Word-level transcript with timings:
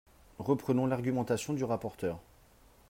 Reprenons 0.39 0.87
l’argumentation 0.87 1.53
du 1.53 1.63
rapporteur. 1.63 2.19